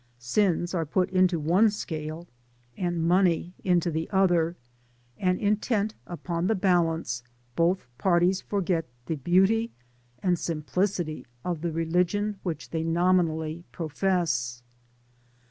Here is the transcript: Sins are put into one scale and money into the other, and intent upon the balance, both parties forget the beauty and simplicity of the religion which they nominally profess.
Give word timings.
Sins 0.17 0.73
are 0.73 0.83
put 0.83 1.11
into 1.11 1.39
one 1.39 1.69
scale 1.69 2.27
and 2.75 3.07
money 3.07 3.53
into 3.63 3.91
the 3.91 4.09
other, 4.09 4.55
and 5.19 5.37
intent 5.37 5.93
upon 6.07 6.47
the 6.47 6.55
balance, 6.55 7.21
both 7.55 7.87
parties 7.99 8.41
forget 8.41 8.85
the 9.05 9.17
beauty 9.17 9.69
and 10.23 10.39
simplicity 10.39 11.27
of 11.45 11.61
the 11.61 11.71
religion 11.71 12.39
which 12.41 12.71
they 12.71 12.81
nominally 12.83 13.63
profess. 13.71 14.63